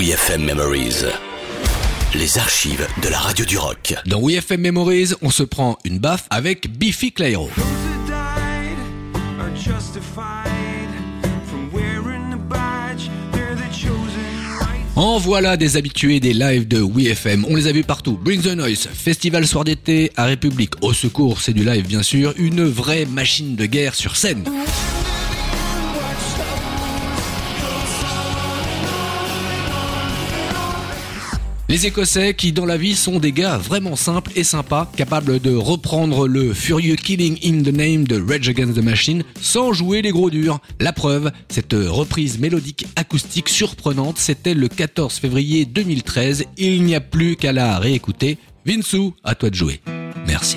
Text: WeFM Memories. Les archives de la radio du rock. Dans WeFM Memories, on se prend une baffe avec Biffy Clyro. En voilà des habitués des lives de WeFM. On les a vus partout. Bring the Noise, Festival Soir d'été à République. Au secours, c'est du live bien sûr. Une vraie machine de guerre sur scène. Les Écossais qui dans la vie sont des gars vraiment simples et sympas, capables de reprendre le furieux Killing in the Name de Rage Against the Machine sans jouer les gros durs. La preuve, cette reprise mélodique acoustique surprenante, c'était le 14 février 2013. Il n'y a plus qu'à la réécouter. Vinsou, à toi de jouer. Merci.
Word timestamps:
WeFM 0.00 0.46
Memories. 0.46 1.04
Les 2.14 2.38
archives 2.38 2.86
de 3.02 3.08
la 3.10 3.18
radio 3.18 3.44
du 3.44 3.58
rock. 3.58 3.94
Dans 4.06 4.18
WeFM 4.18 4.62
Memories, 4.62 5.10
on 5.20 5.30
se 5.30 5.42
prend 5.42 5.76
une 5.84 5.98
baffe 5.98 6.26
avec 6.30 6.72
Biffy 6.78 7.12
Clyro. 7.12 7.50
En 14.96 15.18
voilà 15.18 15.58
des 15.58 15.76
habitués 15.76 16.18
des 16.18 16.32
lives 16.32 16.66
de 16.66 16.80
WeFM. 16.80 17.44
On 17.50 17.56
les 17.56 17.66
a 17.66 17.72
vus 17.72 17.84
partout. 17.84 18.18
Bring 18.22 18.40
the 18.40 18.56
Noise, 18.56 18.88
Festival 18.90 19.46
Soir 19.46 19.64
d'été 19.64 20.12
à 20.16 20.24
République. 20.24 20.82
Au 20.82 20.94
secours, 20.94 21.42
c'est 21.42 21.52
du 21.52 21.62
live 21.62 21.86
bien 21.86 22.02
sûr. 22.02 22.32
Une 22.38 22.64
vraie 22.64 23.04
machine 23.04 23.54
de 23.54 23.66
guerre 23.66 23.94
sur 23.94 24.16
scène. 24.16 24.44
Les 31.70 31.86
Écossais 31.86 32.34
qui 32.34 32.50
dans 32.50 32.66
la 32.66 32.76
vie 32.76 32.96
sont 32.96 33.20
des 33.20 33.30
gars 33.30 33.56
vraiment 33.56 33.94
simples 33.94 34.32
et 34.34 34.42
sympas, 34.42 34.90
capables 34.96 35.38
de 35.38 35.54
reprendre 35.54 36.26
le 36.26 36.52
furieux 36.52 36.96
Killing 36.96 37.38
in 37.44 37.62
the 37.62 37.72
Name 37.72 38.08
de 38.08 38.20
Rage 38.20 38.48
Against 38.48 38.74
the 38.74 38.82
Machine 38.82 39.22
sans 39.40 39.72
jouer 39.72 40.02
les 40.02 40.10
gros 40.10 40.30
durs. 40.30 40.58
La 40.80 40.92
preuve, 40.92 41.30
cette 41.48 41.74
reprise 41.74 42.40
mélodique 42.40 42.86
acoustique 42.96 43.48
surprenante, 43.48 44.18
c'était 44.18 44.54
le 44.54 44.66
14 44.66 45.14
février 45.14 45.64
2013. 45.64 46.46
Il 46.56 46.82
n'y 46.82 46.96
a 46.96 47.00
plus 47.00 47.36
qu'à 47.36 47.52
la 47.52 47.78
réécouter. 47.78 48.38
Vinsou, 48.66 49.14
à 49.22 49.36
toi 49.36 49.48
de 49.48 49.54
jouer. 49.54 49.80
Merci. 50.26 50.56